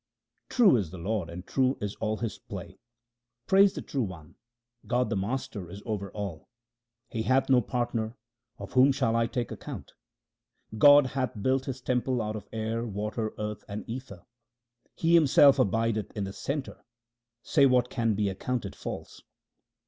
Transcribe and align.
True 0.49 0.77
is 0.77 0.89
the 0.89 0.97
Lord, 0.97 1.29
and 1.29 1.45
true 1.45 1.77
is 1.79 1.93
all 1.97 2.17
His 2.17 2.39
play. 2.39 2.79
Praise 3.45 3.73
the 3.73 3.83
True 3.83 4.01
One; 4.01 4.33
God 4.87 5.11
the 5.11 5.15
Master 5.15 5.69
is 5.69 5.83
over 5.85 6.09
all. 6.13 6.49
He 7.11 7.21
hath 7.21 7.51
no 7.51 7.61
partner; 7.61 8.17
of 8.57 8.73
whom 8.73 8.91
shall 8.91 9.15
I 9.15 9.27
take 9.27 9.51
account? 9.51 9.91
God 10.75 11.05
hath 11.13 11.43
built 11.43 11.65
His 11.65 11.81
temple 11.81 12.19
out 12.19 12.35
of 12.35 12.49
air, 12.51 12.83
water, 12.83 13.35
earth, 13.37 13.63
and 13.67 13.87
ether. 13.87 14.23
He 14.95 15.13
Himself 15.13 15.59
abideth 15.59 16.17
in 16.17 16.23
the 16.23 16.33
centre; 16.33 16.83
say 17.43 17.67
what 17.67 17.91
can 17.91 18.15
be 18.15 18.27
accounted 18.27 18.75
false 18.75 19.21